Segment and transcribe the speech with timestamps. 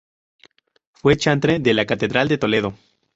[0.93, 2.73] Fue chantre de la catedral de Toledo.